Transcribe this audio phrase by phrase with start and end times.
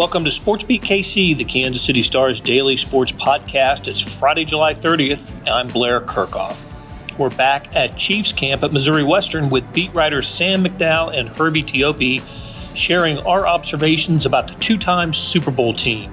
[0.00, 3.86] Welcome to Sports Beat KC, the Kansas City Stars daily sports podcast.
[3.86, 5.30] It's Friday, July 30th.
[5.46, 6.58] I'm Blair Kerkhoff.
[7.18, 11.64] We're back at Chiefs camp at Missouri Western with beat writers Sam McDowell and Herbie
[11.64, 12.22] Teope
[12.74, 16.10] sharing our observations about the two time Super Bowl team.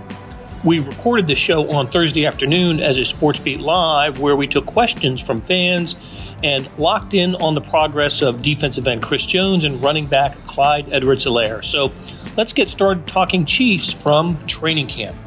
[0.65, 4.65] We recorded the show on Thursday afternoon as a Sports Beat Live, where we took
[4.65, 5.96] questions from fans
[6.43, 10.92] and locked in on the progress of defensive end Chris Jones and running back Clyde
[10.92, 11.64] Edwards Helaire.
[11.64, 11.93] So
[12.37, 15.18] let's get started talking Chiefs from training camp.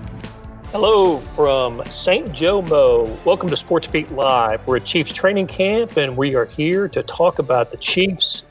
[0.71, 2.33] Hello from St.
[2.33, 3.19] Joe Mo.
[3.25, 4.65] Welcome to Sports Beat Live.
[4.65, 8.45] We're at Chiefs training camp and we are here to talk about the Chiefs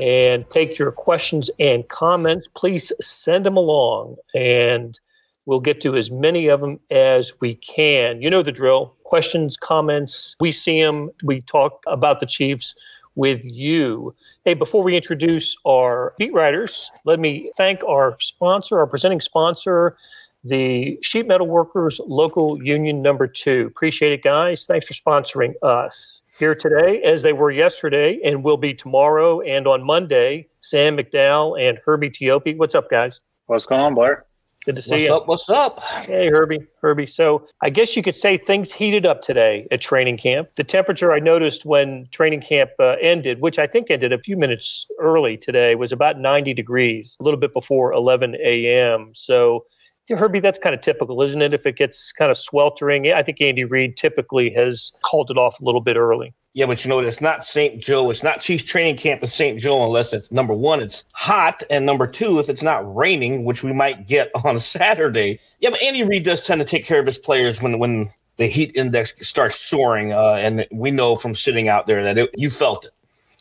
[0.00, 2.48] and take your questions and comments.
[2.56, 4.98] Please send them along and
[5.46, 8.20] we'll get to as many of them as we can.
[8.20, 10.34] You know the drill questions, comments.
[10.40, 12.74] We see them, we talk about the Chiefs
[13.14, 14.14] with you.
[14.44, 19.96] Hey, before we introduce our beat writers, let me thank our sponsor, our presenting sponsor,
[20.42, 23.66] the Sheet Metal Workers Local Union Number Two.
[23.68, 24.66] Appreciate it, guys.
[24.66, 29.66] Thanks for sponsoring us here today, as they were yesterday, and will be tomorrow and
[29.66, 30.48] on Monday.
[30.60, 32.56] Sam McDowell and Herbie Teope.
[32.56, 33.20] What's up, guys?
[33.46, 34.26] What's going on, Blair?
[34.64, 35.10] Good to see what's you.
[35.10, 35.28] What's up?
[35.28, 35.80] What's up?
[36.06, 36.66] Hey, Herbie.
[36.80, 37.06] Herbie.
[37.06, 40.48] So I guess you could say things heated up today at training camp.
[40.56, 44.36] The temperature I noticed when training camp uh, ended, which I think ended a few
[44.36, 49.12] minutes early today, was about 90 degrees, a little bit before 11 a.m.
[49.14, 49.66] So
[50.08, 51.52] Herbie, that's kind of typical, isn't it?
[51.52, 55.60] If it gets kind of sweltering, I think Andy Reid typically has called it off
[55.60, 56.34] a little bit early.
[56.54, 57.82] Yeah, but you know, it's not St.
[57.82, 58.10] Joe.
[58.10, 59.58] It's not Chiefs training camp at St.
[59.58, 61.64] Joe unless it's number one, it's hot.
[61.68, 65.40] And number two, if it's not raining, which we might get on Saturday.
[65.58, 68.46] Yeah, but Andy Reid does tend to take care of his players when, when the
[68.46, 70.12] heat index starts soaring.
[70.12, 72.92] Uh, and we know from sitting out there that it, you felt it.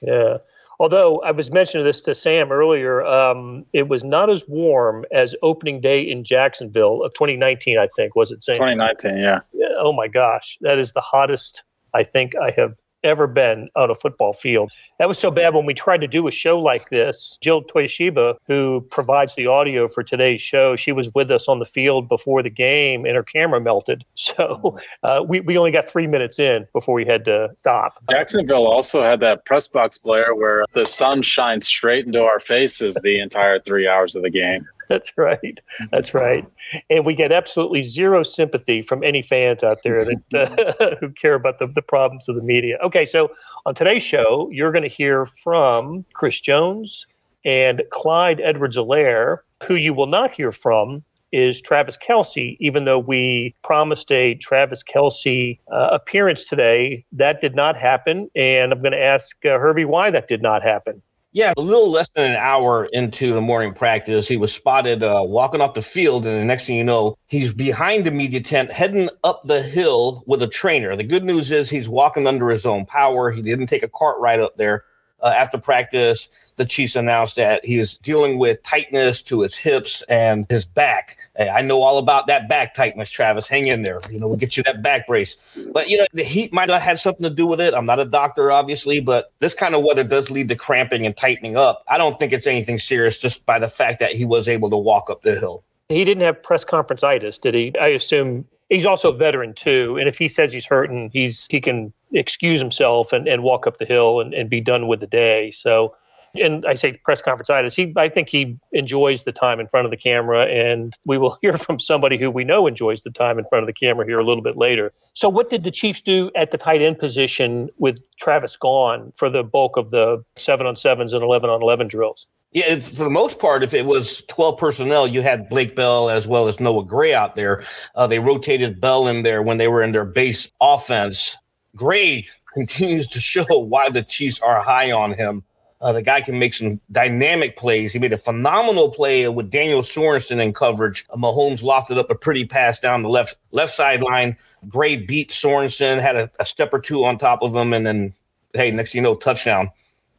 [0.01, 0.37] Yeah.
[0.79, 5.35] Although I was mentioning this to Sam earlier, um, it was not as warm as
[5.43, 8.15] opening day in Jacksonville of 2019, I think.
[8.15, 8.55] Was it, Sam?
[8.55, 9.41] 2019, yeah.
[9.53, 9.67] yeah.
[9.77, 10.57] Oh, my gosh.
[10.61, 11.61] That is the hottest
[11.93, 14.71] I think I have ever been on a football field.
[14.99, 17.37] That was so bad when we tried to do a show like this.
[17.41, 21.65] Jill Toyoshiba, who provides the audio for today's show, she was with us on the
[21.65, 24.03] field before the game and her camera melted.
[24.33, 28.01] So uh, we, we only got three minutes in before we had to stop.
[28.09, 32.95] Jacksonville also had that press box, Blair, where the sun shines straight into our faces
[33.03, 34.67] the entire three hours of the game.
[34.89, 35.59] That's right.
[35.91, 36.45] That's right.
[36.89, 41.35] And we get absolutely zero sympathy from any fans out there that uh, who care
[41.35, 42.77] about the, the problems of the media.
[42.83, 43.29] Okay, so
[43.65, 47.07] on today's show, you're going to hear from Chris Jones
[47.45, 49.39] and Clyde Edwards Helaire.
[49.67, 54.83] Who you will not hear from is Travis Kelce, even though we promised a Travis
[54.83, 57.03] Kelce uh, appearance today.
[57.11, 58.29] That did not happen.
[58.35, 61.01] And I'm going to ask uh, Herbie why that did not happen.
[61.35, 65.23] Yeah, a little less than an hour into the morning practice, he was spotted uh,
[65.25, 68.71] walking off the field, and the next thing you know, he's behind the media tent,
[68.71, 70.95] heading up the hill with a trainer.
[70.95, 73.31] The good news is he's walking under his own power.
[73.31, 74.83] He didn't take a cart ride up there
[75.23, 80.03] uh, after practice, the Chiefs announced that he is dealing with tightness to his hips
[80.09, 81.17] and his back.
[81.35, 83.47] Hey, I know all about that back tightness, Travis.
[83.47, 84.01] Hang in there.
[84.11, 85.37] You know, we'll get you that back brace.
[85.71, 87.73] But, you know, the heat might have had something to do with it.
[87.73, 91.15] I'm not a doctor, obviously, but this kind of weather does lead to cramping and
[91.17, 91.83] tightening up.
[91.87, 94.77] I don't think it's anything serious just by the fact that he was able to
[94.77, 95.63] walk up the hill.
[95.89, 97.73] He didn't have press conference itis, did he?
[97.79, 99.97] I assume he's also a veteran too.
[99.99, 103.77] And if he says he's hurting, he's he can excuse himself and, and walk up
[103.77, 105.51] the hill and, and be done with the day.
[105.51, 105.95] So
[106.35, 107.75] and I say press conference.
[107.75, 111.37] He, I think he enjoys the time in front of the camera, and we will
[111.41, 114.17] hear from somebody who we know enjoys the time in front of the camera here
[114.17, 114.93] a little bit later.
[115.13, 119.29] So, what did the Chiefs do at the tight end position with Travis gone for
[119.29, 122.25] the bulk of the seven on sevens and eleven on eleven drills?
[122.51, 126.27] Yeah, for the most part, if it was 12 personnel, you had Blake Bell as
[126.27, 127.63] well as Noah Gray out there.
[127.95, 131.35] Uh, they rotated Bell in there when they were in their base offense.
[131.75, 135.43] Gray continues to show why the Chiefs are high on him.
[135.81, 137.91] Uh, the guy can make some dynamic plays.
[137.91, 141.05] He made a phenomenal play with Daniel Sorensen in coverage.
[141.09, 144.37] Uh, Mahomes lofted up a pretty pass down the left left sideline.
[144.69, 148.13] Gray beat Sorensen, had a, a step or two on top of him, and then
[148.53, 149.69] hey, next thing you know, touchdown.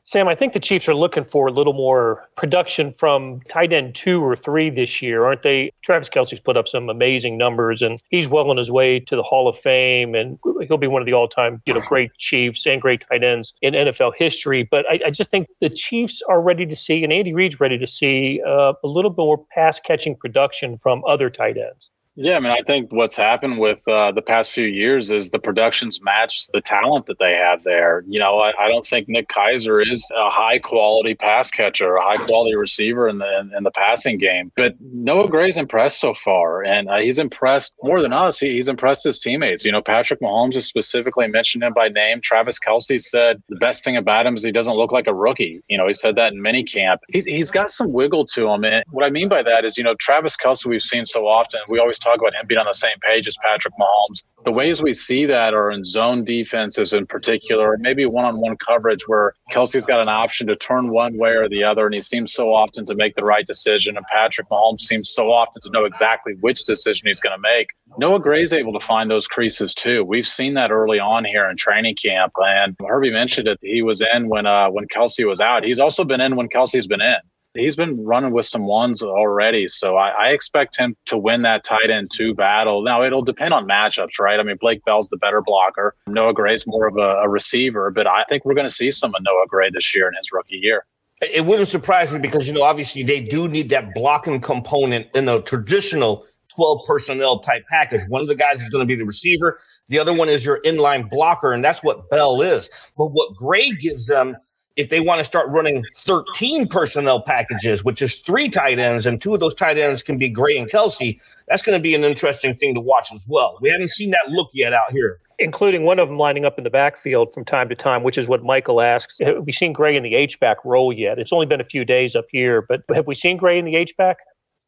[0.07, 3.95] Sam, I think the Chiefs are looking for a little more production from tight end
[3.95, 5.73] two or three this year, aren't they?
[5.81, 9.23] Travis Kelce's put up some amazing numbers, and he's well on his way to the
[9.23, 12.83] Hall of Fame, and he'll be one of the all-time, you know, great Chiefs and
[12.83, 14.69] great tight ends in NFL history.
[14.71, 17.79] But I, I just think the Chiefs are ready to see, and Andy Reid's ready
[17.79, 21.89] to see uh, a little bit more pass-catching production from other tight ends.
[22.17, 25.39] Yeah, I mean, I think what's happened with uh, the past few years is the
[25.41, 28.05] productions match the talent that they have there.
[28.07, 32.03] You know, I, I, don't think Nick Keizer is a high quality pass catcher, a
[32.03, 34.53] high quality receiver in the in, the passing game.
[34.57, 38.39] But Noah Gray's impressed so far, and uh, he's impressed more than us.
[38.39, 39.65] He, he's impressed his teammates.
[39.65, 42.21] You know, Patrick Mahomes has specifically mentioned him by name.
[42.21, 45.61] Travis Kelce said the best thing about him is he doesn't look like a rookie.
[45.69, 47.01] You know, he said that in mini camp.
[47.09, 48.65] He's, he's got some wiggle to him.
[48.65, 51.61] And what I mean by that is, you know, Travis Kelce we've seen so often.
[51.69, 54.23] We always talk about him being on the same page as Patrick Mahomes.
[54.45, 58.57] The ways we see that are in zone defenses in particular, maybe one on one
[58.57, 62.03] coverage where Kelce's got an option to turn one way or the other, and he
[62.03, 63.97] seems so often to make the right decision.
[63.97, 67.69] And Patrick Mahomes seems so often to know exactly which decision he's going to make.
[67.97, 70.05] Noah Gray's able to find those creases too.
[70.05, 73.59] We've seen that early on here in training camp, and Herbie mentioned it.
[73.63, 75.65] He was in when uh, when Kelce was out.
[75.65, 77.17] He's also been in when Kelce's been in
[77.55, 79.69] he's been running with some ones already.
[79.69, 82.83] So I, I, expect him to win that tight end two battle.
[82.83, 84.39] Now it'll depend on matchups, right?
[84.39, 85.95] I mean, Blake Bell's the better blocker.
[86.07, 89.15] Noah Gray's more of a, a receiver, but I think we're going to see some
[89.15, 90.85] of Noah Gray this year in his rookie year.
[91.23, 95.29] It wouldn't surprise me because, you know, obviously they do need that blocking component in
[95.29, 98.03] a traditional 12 personnel type package.
[98.09, 99.59] One of the guys is going to be the receiver.
[99.89, 101.53] The other one is your inline blocker.
[101.53, 102.69] And that's what Bell is.
[102.97, 104.37] But what Gray gives them
[104.77, 109.21] if they want to start running 13 personnel packages, which is three tight ends, and
[109.21, 112.03] two of those tight ends can be Gray and Kelce, that's going to be an
[112.03, 113.59] interesting thing to watch as well.
[113.61, 115.21] We haven't seen that look yet out here.
[115.39, 118.29] Including one of them lining up in the backfield from time to time, which is
[118.29, 119.19] what Michael asks.
[119.21, 121.19] Have we seen Gray in the H-back role yet?
[121.19, 123.77] It's only been a few days up here, but have we seen Gray in the
[123.77, 124.19] H-back?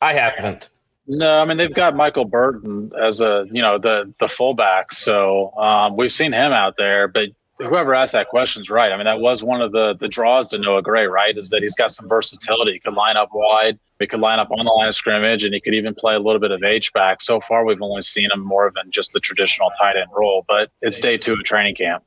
[0.03, 0.69] I haven't.
[1.09, 5.53] No, I mean they've got Michael Burton as a you know the the fullback, so
[5.57, 7.07] um, we've seen him out there.
[7.07, 8.93] But whoever asked that question is right.
[8.93, 11.37] I mean, that was one of the the draws to Noah Gray, right?
[11.37, 12.73] Is that he's got some versatility.
[12.73, 15.55] He could line up wide, he could line up on the line of scrimmage, and
[15.55, 17.23] he could even play a little bit of H back.
[17.23, 20.45] So far, we've only seen him more than just the traditional tight end role.
[20.47, 22.03] But it's day two of training camp.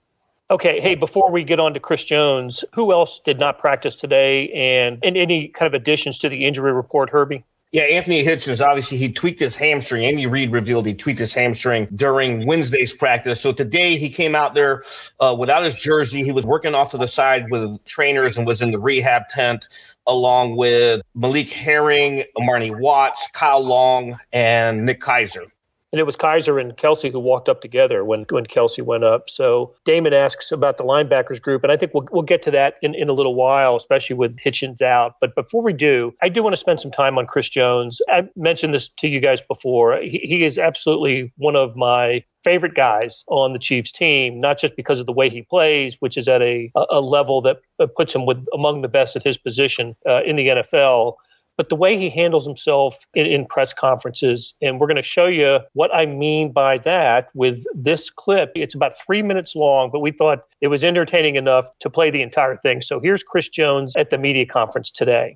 [0.51, 4.49] Okay, hey, before we get on to Chris Jones, who else did not practice today,
[4.49, 7.43] and, and any kind of additions to the injury report, Herbie?
[7.71, 10.03] Yeah, Anthony Hitchens, obviously, he tweaked his hamstring.
[10.03, 13.39] Andy Reid revealed he tweaked his hamstring during Wednesday's practice.
[13.39, 14.83] So today he came out there
[15.19, 16.23] uh, without his jersey.
[16.23, 19.67] He was working off to the side with trainers and was in the rehab tent
[20.07, 25.45] along with Malik Herring, Armani Watts, Kyle Long, and Nick Keizer
[25.91, 29.29] and it was Keizer and Kelce who walked up together when when Kelce went up.
[29.29, 32.75] So Damon asks about the linebackers group, and I think we'll we'll get to that
[32.81, 35.15] in, in a little while, especially with Hitchens out.
[35.19, 38.01] But before we do, I do want to spend some time on Chris Jones.
[38.09, 39.97] I mentioned this to you guys before.
[39.97, 44.75] He, he is absolutely one of my favorite guys on the Chiefs team, not just
[44.75, 47.57] because of the way he plays, which is at a a level that
[47.95, 51.15] puts him with among the best at his position uh, in the NFL
[51.59, 54.53] but the way he handles himself in, in press conferences.
[54.61, 58.53] And we're going to show you what I mean by that with this clip.
[58.55, 62.21] It's about three minutes long, but we thought it was entertaining enough to play the
[62.21, 62.81] entire thing.
[62.81, 65.35] So here's Chris Jones at the media conference today.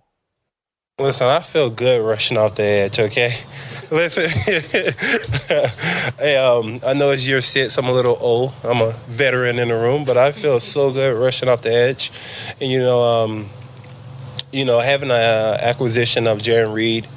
[0.97, 3.35] Listen, I feel good rushing off the edge, okay?
[3.91, 4.29] Listen,
[6.19, 7.77] hey, um, I know it's your six.
[7.77, 8.53] I'm a little old.
[8.63, 12.13] I'm a veteran in the room, but I feel so good rushing off the edge.
[12.61, 13.49] And, you know, um,
[14.53, 17.07] you know, having an acquisition of Jarran Reed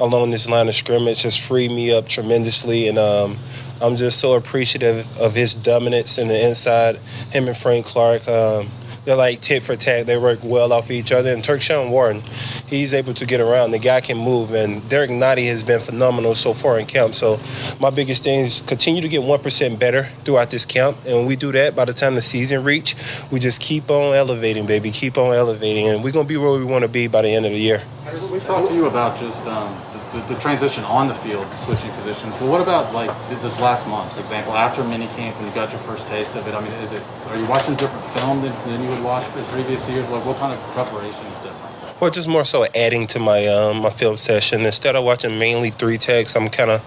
[0.00, 3.36] along this line of scrimmage has freed me up tremendously, and um,
[3.80, 6.96] I'm just so appreciative of his dominance in the inside.
[7.30, 8.26] Him and Frank Clark.
[8.26, 8.70] Um,
[9.06, 10.06] they're like tit for tat.
[10.06, 11.32] They work well off each other.
[11.32, 12.22] And Tershawn Wharton,
[12.66, 13.70] he's able to get around.
[13.70, 14.50] The guy can move.
[14.50, 17.14] And Derek Nnadi has been phenomenal so far in camp.
[17.14, 17.40] So
[17.80, 20.98] my biggest thing is continue to get 1% better throughout this camp.
[21.06, 22.96] And when we do that, by the time the season reach,
[23.30, 24.90] we just keep on elevating, baby.
[24.90, 25.88] Keep on elevating.
[25.88, 27.58] And we're going to be where we want to be by the end of the
[27.58, 27.82] year.
[28.30, 29.72] We talked to you about just um,
[30.16, 32.34] the, the, transition on the field, switching positions.
[32.40, 33.10] But what about like
[33.42, 36.54] this last month, for example, after minicamp when you got your first taste of it?
[36.54, 39.44] I mean, is it are you watching different film than, than you would watch in
[39.44, 40.08] previous years?
[40.08, 42.00] Like, what kind of preparation is different?
[42.00, 44.62] Well, just more so adding to my um, my film session.
[44.62, 46.82] Instead of watching mainly three techs, I'm kind of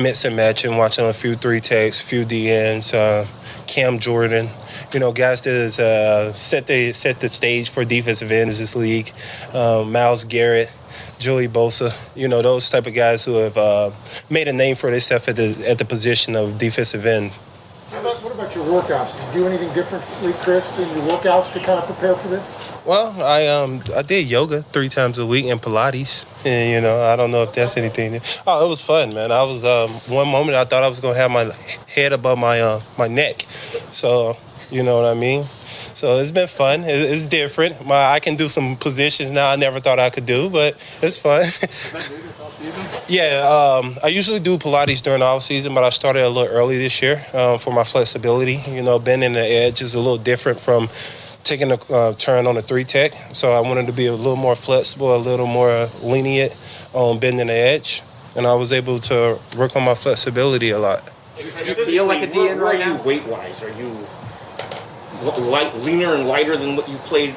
[0.00, 3.26] mix and matching, watching a few three techs, few DNs, uh,
[3.66, 4.48] Cam Jordan,
[4.92, 9.12] you know, guys that uh, set the set the stage for defensive ends this league.
[9.52, 10.72] Um, Myles Garrett,
[11.18, 13.90] Joey Bosa, you know, those type of guys who have uh,
[14.28, 17.32] made a name for themselves at the at the position of defensive end.
[17.90, 19.32] What about, what about your workouts?
[19.32, 22.59] Do you do anything differently, Chris, in your workouts to kind of prepare for this?
[22.86, 27.02] Well, I um I did yoga three times a week and Pilates, and you know
[27.02, 28.20] I don't know if that's anything.
[28.46, 29.30] Oh, it was fun, man.
[29.30, 31.52] I was um one moment I thought I was gonna have my
[31.86, 33.46] head above my uh my neck,
[33.90, 34.36] so
[34.70, 35.44] You know what I mean?
[35.94, 36.84] So it's been fun.
[36.84, 37.84] It's different.
[37.84, 41.18] My, I can do some positions now I never thought I could do, but it's
[41.18, 41.44] fun.
[43.08, 46.78] yeah, um, I usually do Pilates during off season, but I started a little early
[46.78, 48.62] this year um, for my flexibility.
[48.70, 50.88] You know, bending the edge is a little different from
[51.44, 53.12] taking a uh, turn on a three tech.
[53.32, 56.56] So I wanted to be a little more flexible, a little more lenient
[56.92, 58.02] on bending the edge,
[58.36, 61.02] and I was able to work on my flexibility a lot.
[61.36, 63.02] Do you feel like a DN right now?
[63.02, 64.06] Weight wise, are you
[65.22, 67.34] light, leaner and lighter than what you played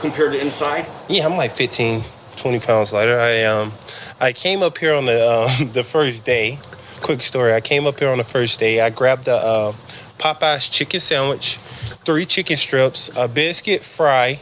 [0.00, 0.86] compared to inside?
[1.08, 2.02] Yeah, I'm like 15,
[2.36, 3.18] 20 pounds lighter.
[3.18, 3.72] I um,
[4.20, 6.58] I came up here on the um, the first day.
[7.02, 7.52] Quick story.
[7.52, 8.80] I came up here on the first day.
[8.80, 9.72] I grabbed a uh,
[10.18, 11.56] Popeyes chicken sandwich,
[12.04, 14.40] three chicken strips, a biscuit fry,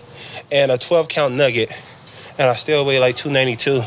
[0.50, 1.72] and a 12 count nugget,
[2.38, 3.82] and I still weigh like 292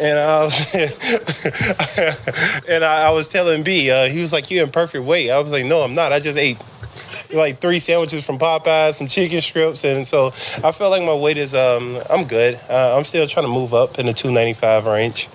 [0.00, 0.74] and I was
[2.68, 5.38] and I, I, was telling B, uh, he was like, "You in perfect weight." I
[5.40, 6.12] was like, "No, I'm not.
[6.12, 6.58] I just ate
[7.32, 10.28] like three sandwiches from Popeyes, some chicken strips, and so
[10.62, 12.58] I feel like my weight is um I'm good.
[12.68, 15.28] Uh, I'm still trying to move up in the 295 range.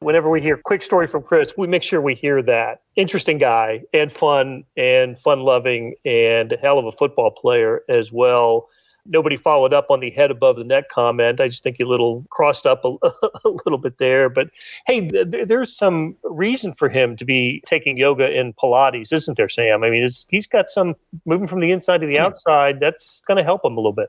[0.00, 2.82] Whenever we hear quick story from Chris, we make sure we hear that.
[2.96, 8.10] Interesting guy and fun and fun loving and a hell of a football player as
[8.10, 8.68] well
[9.06, 11.40] nobody followed up on the head above the neck comment.
[11.40, 12.88] I just think you little crossed up a,
[13.44, 14.28] a little bit there.
[14.28, 14.48] But
[14.86, 19.48] hey, th- there's some reason for him to be taking yoga in Pilates, isn't there,
[19.48, 19.82] Sam?
[19.84, 20.94] I mean, he's got some
[21.26, 22.80] moving from the inside to the outside.
[22.80, 24.08] That's going to help him a little bit.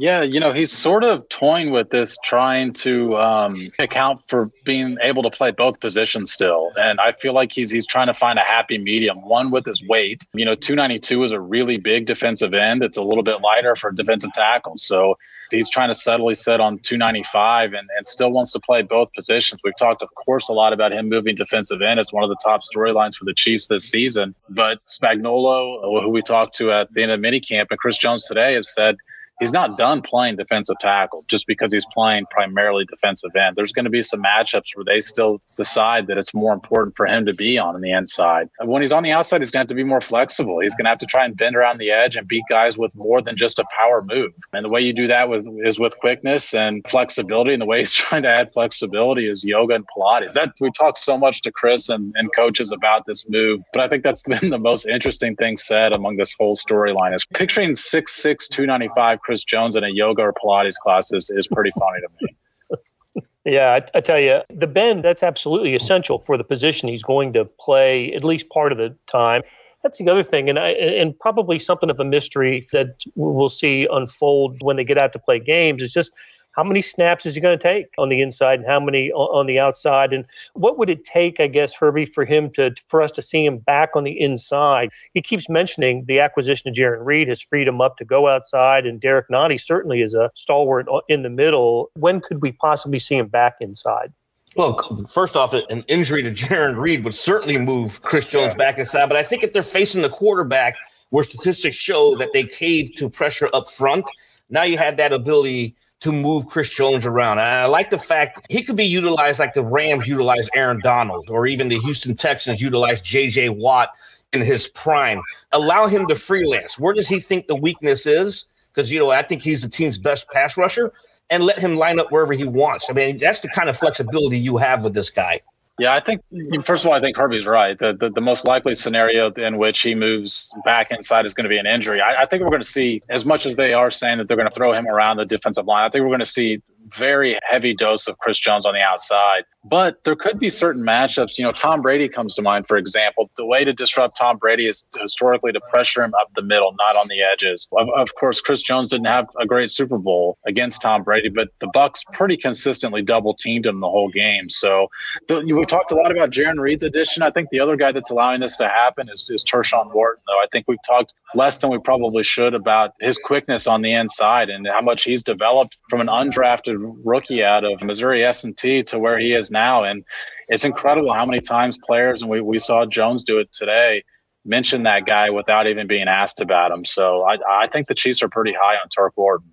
[0.00, 4.96] Yeah, you know, he's sort of toying with this, trying to um, account for being
[5.02, 6.72] able to play both positions still.
[6.80, 9.20] And I feel like he's he's trying to find a happy medium.
[9.20, 10.24] One with his weight.
[10.32, 12.82] You know, 292 is a really big defensive end.
[12.82, 14.82] It's a little bit lighter for defensive tackles.
[14.84, 15.18] So
[15.50, 19.60] he's trying to subtly set on 295 and, and still wants to play both positions.
[19.62, 22.00] We've talked, of course, a lot about him moving defensive end.
[22.00, 24.34] It's one of the top storylines for the Chiefs this season.
[24.48, 28.54] But Spagnuolo, who we talked to at the end of minicamp, and Chris Jones today
[28.54, 28.96] have said–
[29.40, 33.56] he's not done playing defensive tackle just because he's playing primarily defensive end.
[33.56, 37.06] There's going to be some matchups where they still decide that it's more important for
[37.06, 38.48] him to be on the inside.
[38.62, 40.60] When he's on the outside, he's going to have to be more flexible.
[40.60, 42.94] He's going to have to try and bend around the edge and beat guys with
[42.94, 44.32] more than just a power move.
[44.52, 47.52] And the way you do that with is with quickness and flexibility.
[47.52, 50.34] And the way he's trying to add flexibility is yoga and Pilates.
[50.34, 53.88] That we talk so much to Chris and, and coaches about this move, but I
[53.88, 58.48] think that's been the most interesting thing said among this whole storyline is picturing 6'6",
[58.48, 62.36] 295 Chris Jones in a yoga or Pilates class is, is pretty funny to me.
[63.46, 67.32] Yeah, I, I, tell you, the bend, that's absolutely essential for the position he's going
[67.32, 69.40] to play at least part of the time.
[69.82, 73.88] That's the other thing, and I, and probably something of a mystery that we'll see
[73.90, 75.82] unfold when they get out to play games.
[75.82, 76.12] Is just
[76.52, 79.46] how many snaps is he going to take on the inside and how many on
[79.46, 80.12] the outside?
[80.12, 83.44] And what would it take i guess herbie for him to for us to see
[83.44, 84.90] him back on the inside?
[85.14, 88.86] He keeps mentioning the acquisition of Jarran Reed has freed him up to go outside
[88.86, 91.90] and Derek Nnadi certainly is a stalwart uh, in the middle.
[91.94, 94.12] When could we possibly see him back inside?
[94.56, 99.06] Well, first off, an injury to Jarran Reed would certainly move Chris Jones back inside.
[99.06, 100.76] But I think if they're facing the quarterback,
[101.10, 104.04] where statistics show that they cave to pressure up front,
[104.48, 107.38] now you have that ability to move Chris Jones around.
[107.38, 111.28] And I like the fact he could be utilized like the Rams utilize Aaron Donald
[111.28, 113.90] or even the Houston Texans utilize JJ Watt
[114.32, 115.20] in his prime.
[115.52, 116.78] Allow him to freelance.
[116.78, 118.46] Where does he think the weakness is?
[118.72, 120.92] Because, you know, I think he's the team's best pass rusher
[121.28, 122.88] and let him line up wherever he wants.
[122.88, 125.40] I mean, that's the kind of flexibility you have with this guy.
[125.80, 126.20] Yeah, I think
[126.62, 127.78] first of all, I think Herbie's right.
[127.78, 131.48] The, the, the most likely scenario in which he moves back inside is going to
[131.48, 132.02] be an injury.
[132.02, 134.36] I, I think we're going to see as much as they are saying that they're
[134.36, 135.82] going to throw him around the defensive line.
[135.82, 136.60] I think we're going to see
[136.96, 139.44] very heavy dose of Chris Jones on the outside.
[139.64, 141.36] But there could be certain matchups.
[141.36, 143.30] You know, Tom Brady comes to mind, for example.
[143.36, 146.96] The way to disrupt Tom Brady is historically to pressure him up the middle, not
[146.96, 147.68] on the edges.
[147.76, 151.48] Of, of course, Chris Jones didn't have a great Super Bowl against Tom Brady, but
[151.60, 154.48] the Bucs pretty consistently double teamed him the whole game.
[154.48, 154.88] So
[155.28, 157.22] the, we've talked a lot about Jarran Reed's addition.
[157.22, 160.40] I think the other guy that's allowing this to happen is, is Tershawn Wharton, though.
[160.42, 164.48] I think we've talked less than we probably should about his quickness on the inside
[164.48, 169.18] and how much he's developed from an undrafted rookie out of Missouri S&T to where
[169.18, 169.84] he is now.
[169.84, 170.04] And
[170.48, 174.02] it's incredible how many times players, and we, we saw Jones do it today,
[174.44, 176.84] mention that guy without even being asked about him.
[176.84, 179.52] So I, I think the Chiefs are pretty high on Turk Wharton.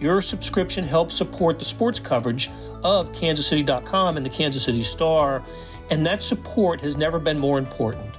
[0.00, 2.50] Your subscription helps support the sports coverage
[2.82, 5.44] of kansascity.com and the Kansas City Star,
[5.90, 8.14] and that support has never been more important.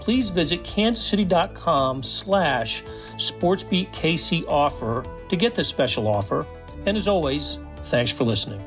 [0.00, 2.82] Please visit kansascity.com slash
[3.16, 6.46] sportsbeatkc offer to get this special offer.
[6.86, 8.64] And as always, thanks for listening.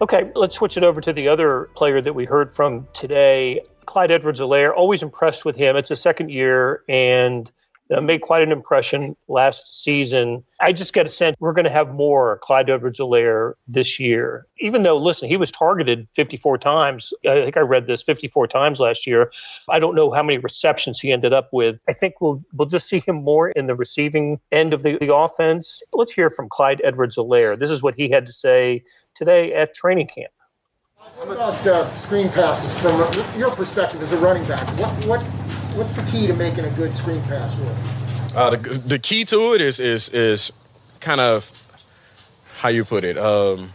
[0.00, 4.10] Okay, let's switch it over to the other player that we heard from today, Clyde
[4.10, 4.74] Edwards-Helaire.
[4.74, 5.76] Always impressed with him.
[5.76, 7.52] It's his second year, and
[7.98, 10.44] made quite an impression last season.
[10.60, 14.46] I just get a sense we're going to have more Clyde Edwards-Helaire this year.
[14.60, 17.12] Even though, listen, he was targeted 54 times.
[17.28, 19.32] I think I read this 54 times last year.
[19.68, 21.80] I don't know how many receptions he ended up with.
[21.88, 25.12] I think we'll we'll just see him more in the receiving end of the, the
[25.12, 25.82] offense.
[25.92, 27.58] Let's hear from Clyde Edwards-Helaire.
[27.58, 30.32] This is what he had to say today at training camp.
[31.16, 34.66] What about uh, screen passes from your perspective as a running back?
[34.78, 35.24] What what
[35.74, 37.76] what's the key to making a good screen pass work?
[38.34, 40.52] Uh, the, the key to it is is is
[41.00, 41.50] kind of
[42.58, 43.70] how you put it, um,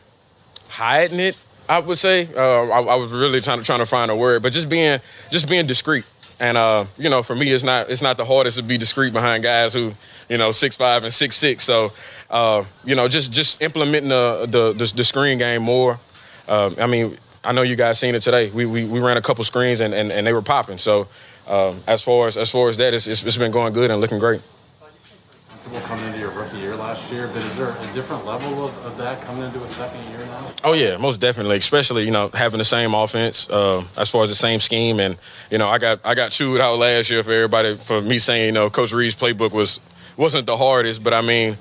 [0.69, 1.37] hiding it.
[1.67, 4.43] I would say uh, I, I, was really trying to trying to find a word,
[4.43, 4.99] but just being
[5.31, 6.05] just being discreet.
[6.39, 9.13] And uh, you know, for me, it's not it's not the hardest to be discreet
[9.13, 9.93] behind guys who
[10.29, 11.63] you know six five and six six.
[11.63, 11.91] So
[12.29, 15.99] uh, you know, just just implementing the the, the, the screen game more.
[16.47, 18.49] Um, I mean, I know you guys seen it today.
[18.49, 20.77] We we, we ran a couple screens and, and, and they were popping.
[20.77, 21.07] So
[21.47, 24.01] um, as far as as far as that, it's, it's, it's been going good and
[24.01, 24.41] looking great.
[25.49, 28.85] Comfortable coming into your rookie year last year, but is there a different level of,
[28.85, 30.51] of that coming into a second year now?
[30.63, 31.57] Oh yeah, most definitely.
[31.57, 35.17] Especially you know having the same offense, uh, as far as the same scheme, and
[35.51, 38.47] you know I got I got chewed out last year for everybody for me saying
[38.47, 39.79] you know Coach Reid's playbook was
[40.17, 41.57] wasn't the hardest, but I mean.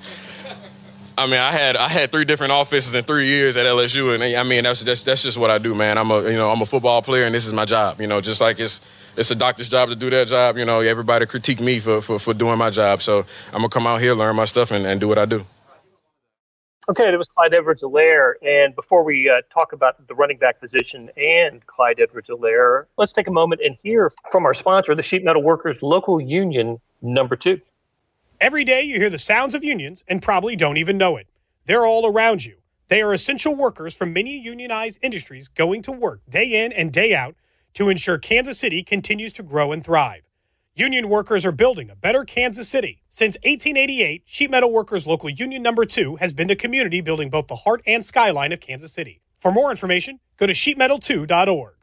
[1.17, 4.21] I mean, I had I had three different offenses in three years at LSU, and
[4.21, 5.97] I mean that's that's that's just what I do, man.
[5.97, 8.01] I'm a you know I'm a football player, and this is my job.
[8.01, 8.81] You know, just like it's
[9.17, 10.57] it's a doctor's job to do that job.
[10.57, 13.01] You know, everybody critique me for, for, for doing my job.
[13.01, 15.45] So I'm gonna come out here, learn my stuff, and, and do what I do.
[16.87, 18.33] Okay, that was Clyde Edwards-Helaire.
[18.43, 23.27] And before we uh, talk about the running back position and Clyde Edwards-Helaire, let's take
[23.27, 27.59] a moment and hear from our sponsor, the Sheet Metal Workers Local Union Number Two.
[28.39, 31.25] Every day you hear the sounds of unions and probably don't even know it.
[31.65, 32.55] They're all around you.
[32.87, 37.15] They are essential workers from many unionized industries going to work day in and day
[37.15, 37.33] out
[37.75, 40.23] to ensure Kansas City continues to grow and thrive.
[40.75, 43.01] Union workers are building a better Kansas City.
[43.09, 47.47] Since 1888, Sheet Metal Workers Local Union Number 2 has been the community building both
[47.47, 49.21] the heart and skyline of Kansas City.
[49.39, 51.75] For more information, go to sheetmetal2.org.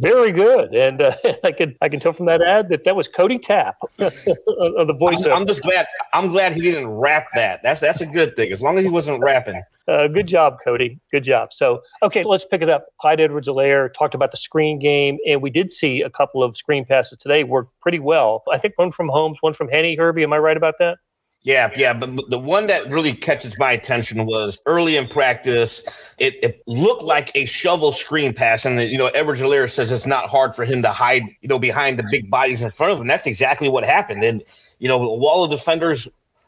[0.00, 3.06] Very good, and uh, I can I can tell from that ad that that was
[3.06, 5.24] Cody Tapp of the voice.
[5.26, 7.62] I'm, I'm, just glad I'm glad he didn't rap that.
[7.62, 8.50] That's that's a good thing.
[8.50, 9.62] As long as he wasn't rapping.
[9.86, 10.98] Uh, good job, Cody.
[11.10, 11.52] Good job.
[11.52, 12.86] So okay, let's pick it up.
[12.98, 16.84] Clyde Edwards-Helaire talked about the screen game, and we did see a couple of screen
[16.86, 18.42] passes today work pretty well.
[18.50, 19.96] I think one from Holmes, one from Henne.
[19.98, 20.98] Herbie, am I right about that?
[21.42, 25.82] Yeah, yeah, but the one that really catches my attention was early in practice.
[26.18, 30.28] It, it looked like a shovel screen pass, and you know, Edwards-Helaire says it's not
[30.28, 33.06] hard for him to hide, you know, behind the big bodies in front of him.
[33.06, 34.42] That's exactly what happened, and
[34.80, 36.06] you know, a wall of defenders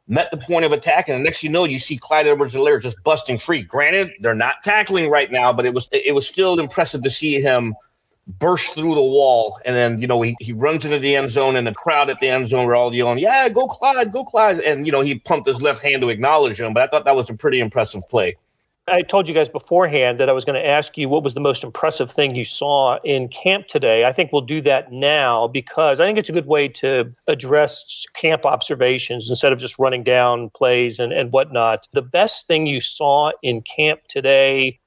[0.09, 3.03] met the point of attack, and the next you know, you see Clyde Edwards-Helaire just
[3.03, 3.63] busting free.
[3.63, 7.41] Granted, they're not tackling right now, but it was it was still impressive to see
[7.41, 7.75] him
[8.27, 11.57] burst through the wall, and then you know he, he runs into the end zone,
[11.57, 14.61] and the crowd at the end zone were all yelling, "Yeah, go Clyde, go Clyde!"
[14.61, 16.73] And you know he pumped his left hand to acknowledge him.
[16.73, 18.37] But I thought that was a pretty impressive play.
[18.89, 21.41] I told you guys beforehand that I was going to ask you what was the
[21.41, 24.05] most impressive thing you saw in camp today.
[24.05, 28.05] I think we'll do that now because I think it's a good way to address
[28.17, 31.87] camp observations instead of just running down plays and, and whatnot.
[31.93, 34.81] The best thing you saw in camp today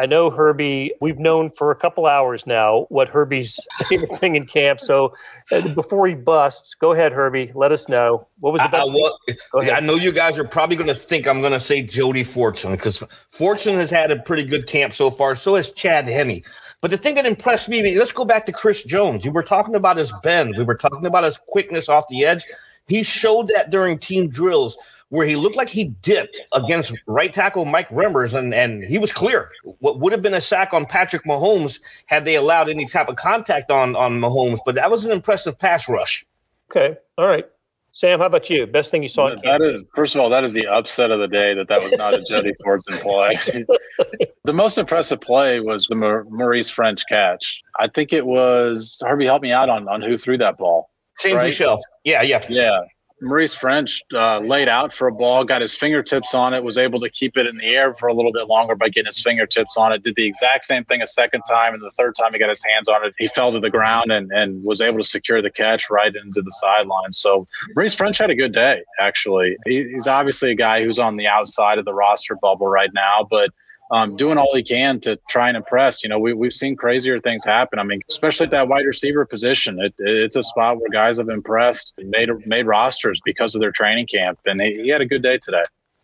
[0.00, 4.46] I know Herbie, we've known for a couple hours now what Herbie's favorite thing in
[4.46, 4.80] camp.
[4.80, 5.12] So
[5.52, 7.50] uh, before he busts, go ahead, Herbie.
[7.54, 8.26] Let us know.
[8.38, 8.88] What was the best?
[8.88, 11.82] I, well, I know you guys are probably going to think I'm going to say
[11.82, 15.36] Jody Fortson because Fortson has had a pretty good camp so far.
[15.36, 16.42] So has Chad Henne.
[16.80, 19.22] But the thing that impressed me, let's go back to Chris Jones.
[19.22, 20.54] You were talking about his bend.
[20.56, 22.46] We were talking about his quickness off the edge.
[22.86, 24.78] He showed that during team drills
[25.10, 29.12] where he looked like he dipped against right tackle Mike Remmers, and, and he was
[29.12, 29.50] clear.
[29.80, 33.16] What would have been a sack on Patrick Mahomes had they allowed any type of
[33.16, 36.24] contact on, on Mahomes, but that was an impressive pass rush.
[36.70, 36.96] Okay.
[37.18, 37.46] All right.
[37.92, 38.66] Sam, how about you?
[38.68, 39.34] Best thing you saw?
[39.42, 41.92] That is, first of all, that is the upset of the day that that was
[41.94, 43.66] not a Jody Fortson play.
[44.44, 47.60] the most impressive play was the Maurice Ffrench catch.
[47.80, 49.26] I think it was Harvey.
[49.26, 50.88] Help me out on on who threw that ball.
[51.20, 51.44] James right?
[51.46, 51.80] Michel.
[52.04, 52.80] Yeah, yeah, yeah.
[53.22, 57.00] Maurice Ffrench uh, laid out for a ball, got his fingertips on it, was able
[57.00, 59.76] to keep it in the air for a little bit longer by getting his fingertips
[59.76, 60.02] on it.
[60.02, 62.64] Did the exact same thing a second time, and the third time he got his
[62.64, 65.50] hands on it, he fell to the ground and, and was able to secure the
[65.50, 67.12] catch right into the sideline.
[67.12, 69.56] So Maurice Ffrench had a good day, actually.
[69.66, 73.26] He, he's obviously a guy who's on the outside of the roster bubble right now,
[73.30, 73.50] but–
[73.90, 76.02] um, doing all he can to try and impress.
[76.02, 77.78] You know, we, we've seen crazier things happen.
[77.78, 81.28] I mean, especially at that wide receiver position, it, it's a spot where guys have
[81.28, 85.22] impressed, made made rosters because of their training camp, and he, he had a good
[85.22, 85.62] day today.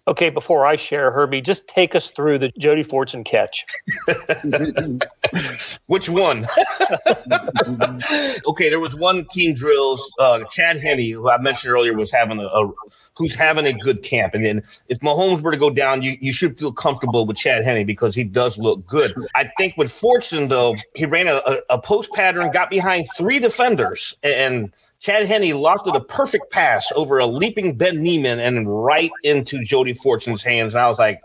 [0.09, 3.65] Okay, before I share, Herbie, just take us through the Jody Fortson catch.
[5.87, 6.47] Which one?
[8.47, 10.09] okay, there was one team drills.
[10.21, 12.73] Uh, Chad Henne, who I mentioned earlier, was having a, a
[13.17, 14.35] who's having a good camp.
[14.35, 17.65] And then if Mahomes were to go down, you, you should feel comfortable with Chad
[17.65, 19.13] Henne because he does look good.
[19.35, 23.39] I think with Fortson, though, he ran a, a, a post pattern, got behind three
[23.39, 29.11] defenders, and Chad Henne lofted a perfect pass over a leaping Ben Niemann and right
[29.23, 30.75] into Jody Fortson's hands.
[30.75, 31.21] And I was like,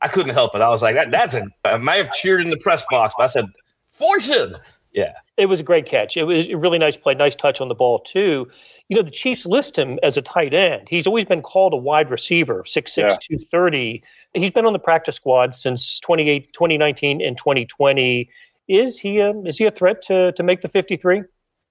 [0.00, 0.60] I couldn't help it.
[0.60, 3.24] I was like, that, that's a, I might have cheered in the press box, but
[3.24, 3.46] I said,
[3.92, 4.58] Fortson.
[4.92, 5.12] Yeah.
[5.36, 6.16] It was a great catch.
[6.16, 8.50] It was a really nice play, nice touch on the ball, too
[8.92, 10.86] you know, the Chiefs list him as a tight end.
[10.86, 13.16] He's always been called a wide receiver, 6'6, yeah.
[13.22, 14.02] 230.
[14.34, 18.28] He's been on the practice squad since 2019 and 2020.
[18.68, 21.22] Is he a, is he a threat to, to make the 53?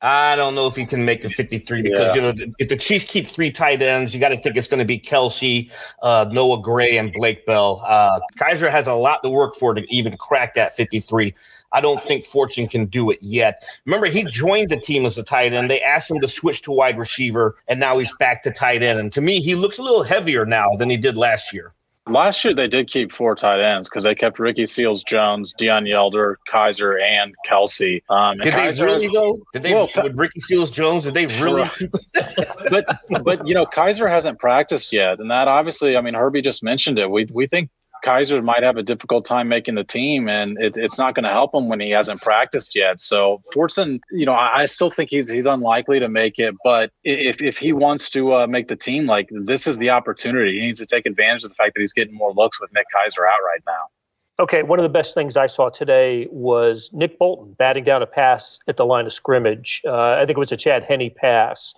[0.02, 2.16] I don't know if he can make the 53 because, yeah.
[2.16, 4.80] you know, if the Chiefs keep three tight ends, you got to think it's going
[4.80, 5.70] to be Kelce,
[6.02, 7.84] uh, Noah Gray, and Blake Bell.
[7.86, 11.36] Uh, Keizer has a lot to work for to even crack that 53.
[11.74, 13.64] I don't think Fortson can do it yet.
[13.86, 15.70] Remember, he joined the team as a tight end.
[15.70, 19.00] They asked him to switch to wide receiver, and now he's back to tight end.
[19.00, 21.74] And to me, he looks a little heavier now than he did last year.
[22.08, 25.88] Last year they did keep four tight ends because they kept Ricky Seals Jones, Deon
[25.88, 28.02] Yelder, Keizer, and Kelce.
[28.10, 29.40] Um, and did Keizer they really though?
[29.54, 31.04] Did they well, with Ricky Seals Jones?
[31.04, 31.70] Did they really?
[32.72, 32.86] but
[33.24, 36.98] but you know Keizer hasn't practiced yet, and that obviously, I mean Herbie just mentioned
[36.98, 37.10] it.
[37.10, 37.70] We we think
[38.04, 41.32] Keizer might have a difficult time making the team, and it, it's not going to
[41.32, 43.02] help him when he hasn't practiced yet.
[43.02, 46.92] So Fortson, you know, I, I, still think he's he's unlikely to make it, but
[47.04, 50.60] if if he wants to uh, make the team, like this is the opportunity.
[50.60, 52.88] He needs to take advantage of the fact that he's getting more looks with Nick
[52.96, 54.44] Keizer out right now.
[54.44, 58.08] Okay, one of the best things I saw today was Nick Bolton batting down a
[58.08, 59.84] pass at the line of scrimmage.
[59.86, 61.76] Uh, I think it was a Chad Henne pass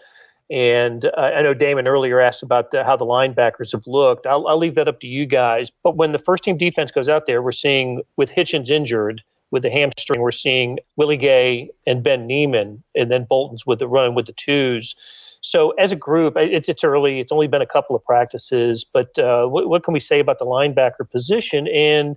[0.53, 4.27] and uh, I know Damon earlier asked about the, how the linebackers have looked.
[4.27, 5.71] I'll, I'll, leave that up to you guys.
[5.81, 9.63] But when the first team defense goes out there, we're seeing with Hitchens injured with
[9.63, 14.13] the hamstring, we're seeing Willie Gay and Ben Niemann, and then Bolton's with the run
[14.13, 14.95] with the twos.
[15.41, 17.19] So as a group, it's it's early.
[17.19, 20.37] It's only been a couple of practices, but uh, what, what can we say about
[20.37, 22.15] the linebacker position and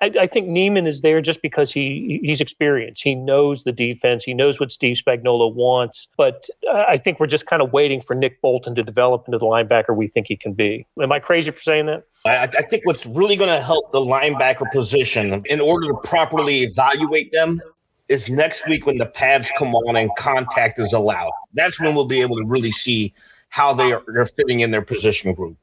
[0.00, 3.02] I, I, think Niemann is there just because he he's experienced.
[3.02, 4.24] He knows the defense.
[4.24, 6.08] He knows what Steve Spagnuolo wants.
[6.16, 9.38] But uh, I think we're just kind of waiting for Nick Bolton to develop into
[9.38, 10.86] the linebacker we think he can be.
[11.00, 12.04] Am I crazy for saying that?
[12.24, 16.62] I, I think what's really going to help the linebacker position in order to properly
[16.62, 17.60] evaluate them
[18.08, 21.32] is next week when the pads come on and contact is allowed.
[21.54, 23.14] That's when we'll be able to really see
[23.48, 25.56] how they are they're fitting in their position group.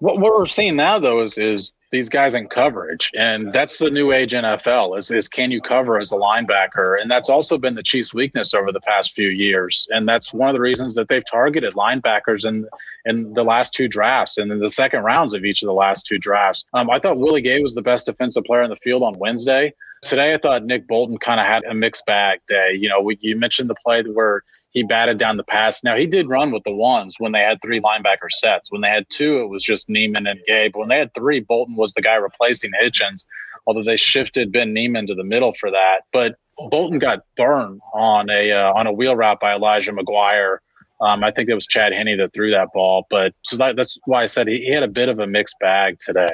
[0.00, 3.90] What, what we're seeing now, though, is is these guys in coverage, and that's the
[3.90, 4.96] new age NFL.
[4.96, 7.00] Is is can you cover as a linebacker?
[7.00, 10.48] And that's also been the Chiefs' weakness over the past few years, and that's one
[10.48, 12.66] of the reasons that they've targeted linebackers in
[13.06, 16.06] in the last two drafts and in the second rounds of each of the last
[16.06, 16.64] two drafts.
[16.74, 19.72] Um, I thought Willie Gay was the best defensive player in the field on Wednesday.
[20.02, 22.72] Today, I thought Nick Bolton kind of had a mixed bag day.
[22.72, 25.82] You know, we, you mentioned the play where he batted down the pass.
[25.82, 28.70] Now he did run with the ones when they had three linebacker sets.
[28.70, 30.76] When they had two, it was just Niemann and Gabe.
[30.76, 33.24] When they had three, Bolton was the guy replacing Hitchens,
[33.66, 36.02] although they shifted Ben Niemann to the middle for that.
[36.12, 36.36] But
[36.70, 40.58] Bolton got burned on a uh, on a wheel route by Elijah McGuire.
[41.00, 43.06] Um, I think it was Chad Henne that threw that ball.
[43.08, 45.56] But so that, that's why I said he, he had a bit of a mixed
[45.58, 46.28] bag today.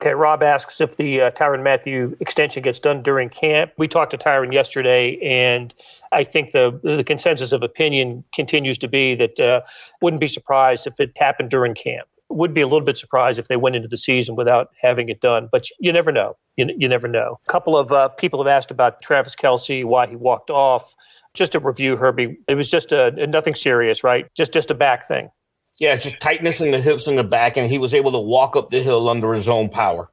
[0.00, 3.72] Okay, Rob asks if the uh, Tyrann Mathieu extension gets done during camp.
[3.78, 5.72] We talked to Tyrann yesterday, and
[6.12, 9.62] I think the the consensus of opinion continues to be that uh,
[10.02, 12.06] wouldn't be surprised if it happened during camp.
[12.28, 15.20] Would be a little bit surprised if they went into the season without having it
[15.20, 16.36] done, but you never know.
[16.56, 17.38] You, you never know.
[17.46, 20.94] A couple of uh, people have asked about Travis Kelce, why he walked off.
[21.34, 24.26] Just to review, Herbie, it was just a nothing serious, right?
[24.34, 25.30] Just just a back thing.
[25.78, 28.18] Yeah, it's just tightness in the hips and the back, and he was able to
[28.18, 30.10] walk up the hill under his own power.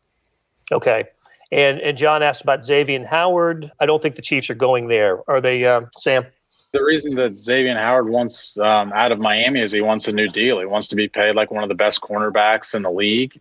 [0.72, 1.06] Okay.
[1.52, 3.72] And and John asked about Xavier Howard.
[3.80, 5.20] I don't think the Chiefs are going there.
[5.30, 6.26] Are they, uh, Sam?
[6.74, 10.28] The reason that Xavier Howard wants um, out of Miami is he wants a new
[10.28, 10.60] deal.
[10.60, 13.36] He wants to be paid like one of the best cornerbacks in the league.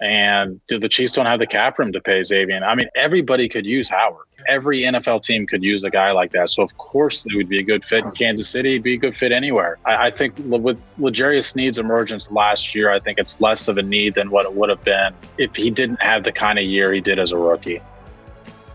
[0.00, 2.62] And do the Chiefs don't have the cap room to pay Xavier.
[2.62, 4.26] I mean, everybody could use Howard.
[4.48, 6.48] Every NFL team could use a guy like that.
[6.48, 8.78] So of course it would be a good fit in Kansas City.
[8.78, 9.78] Be a good fit anywhere.
[9.84, 13.82] I, I think with L'Jarius Sneed's emergence last year, I think it's less of a
[13.82, 16.92] need than what it would have been if he didn't have the kind of year
[16.92, 17.80] he did as a rookie.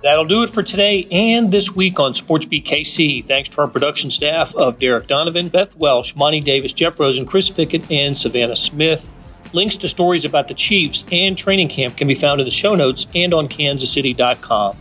[0.02, 3.24] That'll do it for today and this week on Sports BKC.
[3.24, 7.50] Thanks to our production staff of Derek Donovan, Beth Welsh, Monty Davis, Jeff Rosen, Chris
[7.50, 9.14] Fickett, and Savannah Smith.
[9.54, 12.74] Links to stories about the Chiefs and training camp can be found in the show
[12.74, 14.76] notes and on kansascity.com.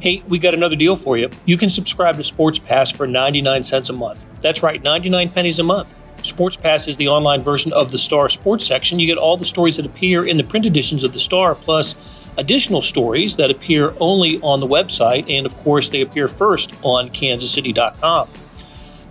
[0.00, 1.30] Hey, we got another deal for you.
[1.44, 4.26] You can subscribe to Sports Pass for 99 cents a month.
[4.40, 5.94] That's right, 99 pennies a month.
[6.22, 8.98] Sports Pass is the online version of the Star Sports section.
[8.98, 11.94] You get all the stories that appear in the print editions of the Star, plus
[12.38, 17.10] additional stories that appear only on the website, and of course, they appear first on
[17.10, 18.28] kansascity.com.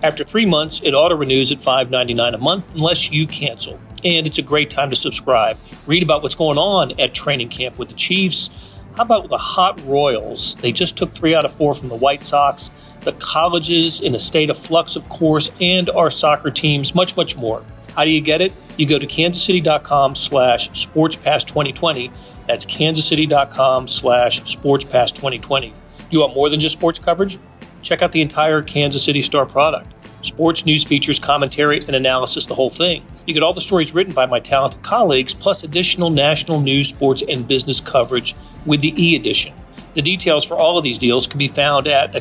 [0.01, 4.37] After three months, it auto renews at $5.99 a month unless you cancel and it's
[4.37, 5.57] a great time to subscribe.
[5.85, 8.49] Read about what's going on at training camp with the Chiefs.
[8.95, 10.55] How about the Hot Royals?
[10.55, 12.71] They just took three out of four from the White Sox.
[13.01, 17.37] The colleges in a state of flux, of course, and our soccer teams, much, much
[17.37, 17.63] more.
[17.97, 18.53] How do you get it?
[18.77, 22.11] You go to kansascity.com slash sportspass2020.
[22.45, 25.73] That's kansascity.com slash sportspass2020.
[26.11, 27.39] You want more than just sports coverage?
[27.81, 32.55] Check out the entire Kansas City Star product sports news features, commentary, and analysis, the
[32.55, 33.03] whole thing.
[33.25, 37.23] You get all the stories written by my talented colleagues, plus additional national news, sports,
[37.27, 39.53] and business coverage with the e edition.
[39.95, 42.13] The details for all of these deals can be found at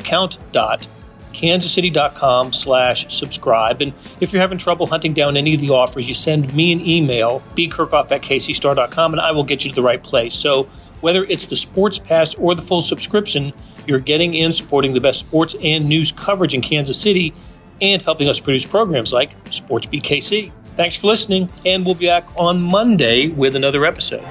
[1.36, 3.82] account.kansascity.com slash subscribe.
[3.82, 6.80] And if you're having trouble hunting down any of the offers, you send me an
[6.80, 10.34] email, bkerkhoff at kcstar.com, and I will get you to the right place.
[10.34, 10.64] So
[11.00, 13.52] whether it's the sports pass or the full subscription,
[13.86, 17.34] you're getting and supporting the best sports and news coverage in Kansas City
[17.80, 20.52] and helping us produce programs like Sports BKC.
[20.76, 24.24] Thanks for listening, and we'll be back on Monday with another episode.